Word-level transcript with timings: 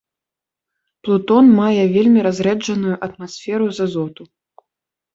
Плутон 1.07 1.45
мае 1.59 1.83
вельмі 1.97 2.19
разрэджаную 2.31 2.95
атмасферу 3.11 3.65
з 3.77 3.91
азоту. 3.91 4.23